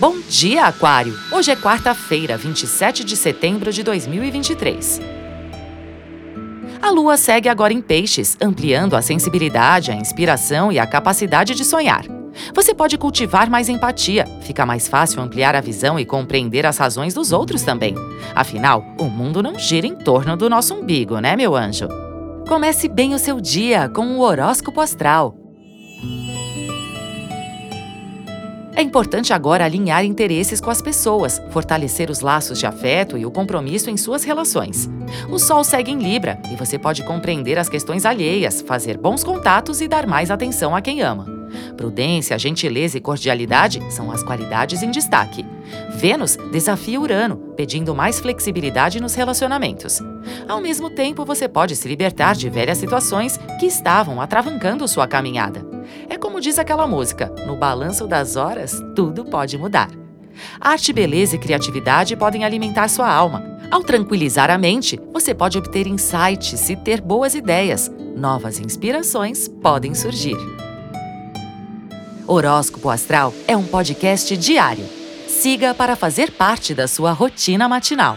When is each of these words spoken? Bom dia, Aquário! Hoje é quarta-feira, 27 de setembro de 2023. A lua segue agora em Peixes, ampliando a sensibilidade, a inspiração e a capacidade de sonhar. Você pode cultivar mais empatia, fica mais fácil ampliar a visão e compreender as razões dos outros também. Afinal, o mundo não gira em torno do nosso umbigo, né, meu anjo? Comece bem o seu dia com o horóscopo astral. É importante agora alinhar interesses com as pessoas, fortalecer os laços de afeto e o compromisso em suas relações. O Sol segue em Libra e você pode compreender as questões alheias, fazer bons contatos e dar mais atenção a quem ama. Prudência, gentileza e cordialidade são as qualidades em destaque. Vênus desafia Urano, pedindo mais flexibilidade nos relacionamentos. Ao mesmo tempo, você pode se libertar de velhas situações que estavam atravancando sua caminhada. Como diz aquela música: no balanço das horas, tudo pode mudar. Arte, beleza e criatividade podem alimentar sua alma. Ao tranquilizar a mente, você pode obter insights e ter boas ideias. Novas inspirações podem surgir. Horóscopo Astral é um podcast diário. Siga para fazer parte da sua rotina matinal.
Bom 0.00 0.20
dia, 0.28 0.66
Aquário! 0.66 1.18
Hoje 1.32 1.50
é 1.50 1.56
quarta-feira, 1.56 2.36
27 2.36 3.02
de 3.02 3.16
setembro 3.16 3.72
de 3.72 3.82
2023. 3.82 5.00
A 6.80 6.88
lua 6.90 7.16
segue 7.16 7.48
agora 7.48 7.72
em 7.72 7.82
Peixes, 7.82 8.36
ampliando 8.40 8.94
a 8.94 9.02
sensibilidade, 9.02 9.90
a 9.90 9.96
inspiração 9.96 10.70
e 10.70 10.78
a 10.78 10.86
capacidade 10.86 11.52
de 11.56 11.64
sonhar. 11.64 12.04
Você 12.54 12.72
pode 12.72 12.96
cultivar 12.96 13.50
mais 13.50 13.68
empatia, 13.68 14.24
fica 14.42 14.64
mais 14.64 14.86
fácil 14.86 15.20
ampliar 15.20 15.56
a 15.56 15.60
visão 15.60 15.98
e 15.98 16.06
compreender 16.06 16.64
as 16.64 16.78
razões 16.78 17.12
dos 17.12 17.32
outros 17.32 17.62
também. 17.62 17.96
Afinal, 18.36 18.84
o 19.00 19.06
mundo 19.06 19.42
não 19.42 19.58
gira 19.58 19.88
em 19.88 19.96
torno 19.96 20.36
do 20.36 20.48
nosso 20.48 20.74
umbigo, 20.74 21.18
né, 21.18 21.34
meu 21.34 21.56
anjo? 21.56 21.88
Comece 22.46 22.88
bem 22.88 23.14
o 23.14 23.18
seu 23.18 23.40
dia 23.40 23.88
com 23.88 24.16
o 24.16 24.20
horóscopo 24.20 24.80
astral. 24.80 25.47
É 28.78 28.80
importante 28.80 29.32
agora 29.32 29.64
alinhar 29.64 30.04
interesses 30.04 30.60
com 30.60 30.70
as 30.70 30.80
pessoas, 30.80 31.42
fortalecer 31.50 32.12
os 32.12 32.20
laços 32.20 32.60
de 32.60 32.64
afeto 32.64 33.18
e 33.18 33.26
o 33.26 33.30
compromisso 33.30 33.90
em 33.90 33.96
suas 33.96 34.22
relações. 34.22 34.88
O 35.28 35.36
Sol 35.36 35.64
segue 35.64 35.90
em 35.90 35.98
Libra 35.98 36.40
e 36.48 36.54
você 36.54 36.78
pode 36.78 37.02
compreender 37.02 37.58
as 37.58 37.68
questões 37.68 38.06
alheias, 38.06 38.62
fazer 38.62 38.96
bons 38.96 39.24
contatos 39.24 39.80
e 39.80 39.88
dar 39.88 40.06
mais 40.06 40.30
atenção 40.30 40.76
a 40.76 40.80
quem 40.80 41.02
ama. 41.02 41.26
Prudência, 41.76 42.38
gentileza 42.38 42.96
e 42.96 43.00
cordialidade 43.00 43.82
são 43.90 44.12
as 44.12 44.22
qualidades 44.22 44.80
em 44.80 44.92
destaque. 44.92 45.44
Vênus 45.96 46.38
desafia 46.52 47.00
Urano, 47.00 47.36
pedindo 47.56 47.96
mais 47.96 48.20
flexibilidade 48.20 49.00
nos 49.00 49.16
relacionamentos. 49.16 50.00
Ao 50.46 50.60
mesmo 50.60 50.88
tempo, 50.88 51.24
você 51.24 51.48
pode 51.48 51.74
se 51.74 51.88
libertar 51.88 52.36
de 52.36 52.48
velhas 52.48 52.78
situações 52.78 53.40
que 53.58 53.66
estavam 53.66 54.20
atravancando 54.20 54.86
sua 54.86 55.08
caminhada. 55.08 55.77
Como 56.38 56.44
diz 56.44 56.56
aquela 56.56 56.86
música: 56.86 57.34
no 57.48 57.56
balanço 57.56 58.06
das 58.06 58.36
horas, 58.36 58.80
tudo 58.94 59.24
pode 59.24 59.58
mudar. 59.58 59.90
Arte, 60.60 60.92
beleza 60.92 61.34
e 61.34 61.38
criatividade 61.38 62.14
podem 62.14 62.44
alimentar 62.44 62.86
sua 62.86 63.12
alma. 63.12 63.58
Ao 63.68 63.82
tranquilizar 63.82 64.48
a 64.48 64.56
mente, 64.56 65.00
você 65.12 65.34
pode 65.34 65.58
obter 65.58 65.88
insights 65.88 66.70
e 66.70 66.76
ter 66.76 67.00
boas 67.00 67.34
ideias. 67.34 67.90
Novas 68.16 68.60
inspirações 68.60 69.48
podem 69.48 69.96
surgir. 69.96 70.36
Horóscopo 72.24 72.88
Astral 72.88 73.34
é 73.48 73.56
um 73.56 73.64
podcast 73.64 74.36
diário. 74.36 74.86
Siga 75.26 75.74
para 75.74 75.96
fazer 75.96 76.30
parte 76.30 76.72
da 76.72 76.86
sua 76.86 77.10
rotina 77.10 77.68
matinal. 77.68 78.16